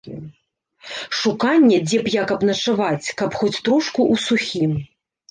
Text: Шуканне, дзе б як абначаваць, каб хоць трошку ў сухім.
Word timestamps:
Шуканне, 1.17 1.75
дзе 1.89 1.99
б 2.07 2.13
як 2.13 2.27
абначаваць, 2.35 3.11
каб 3.19 3.37
хоць 3.41 3.61
трошку 3.67 3.99
ў 4.13 4.23
сухім. 4.25 4.73